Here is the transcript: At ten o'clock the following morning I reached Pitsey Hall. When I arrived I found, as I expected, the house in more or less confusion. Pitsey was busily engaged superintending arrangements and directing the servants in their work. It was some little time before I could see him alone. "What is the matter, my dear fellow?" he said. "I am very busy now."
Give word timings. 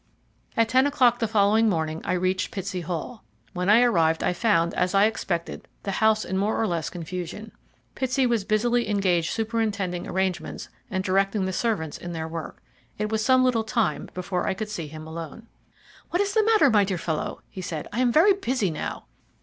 At 0.57 0.67
ten 0.69 0.87
o'clock 0.87 1.19
the 1.19 1.27
following 1.27 1.69
morning 1.69 2.01
I 2.03 2.13
reached 2.13 2.49
Pitsey 2.49 2.81
Hall. 2.81 3.23
When 3.53 3.69
I 3.69 3.83
arrived 3.83 4.23
I 4.23 4.33
found, 4.33 4.73
as 4.73 4.95
I 4.95 5.05
expected, 5.05 5.67
the 5.83 5.91
house 5.91 6.25
in 6.25 6.39
more 6.39 6.59
or 6.59 6.65
less 6.65 6.89
confusion. 6.89 7.51
Pitsey 7.93 8.25
was 8.25 8.43
busily 8.43 8.89
engaged 8.89 9.29
superintending 9.31 10.07
arrangements 10.07 10.69
and 10.89 11.03
directing 11.03 11.45
the 11.45 11.53
servants 11.53 11.99
in 11.99 12.13
their 12.13 12.27
work. 12.27 12.63
It 12.97 13.11
was 13.11 13.23
some 13.23 13.43
little 13.43 13.63
time 13.63 14.09
before 14.15 14.47
I 14.47 14.55
could 14.55 14.69
see 14.69 14.87
him 14.87 15.05
alone. 15.05 15.45
"What 16.09 16.19
is 16.19 16.33
the 16.33 16.41
matter, 16.45 16.71
my 16.71 16.83
dear 16.83 16.97
fellow?" 16.97 17.43
he 17.47 17.61
said. 17.61 17.87
"I 17.93 17.99
am 17.99 18.11
very 18.11 18.33
busy 18.33 18.71
now." 18.71 19.05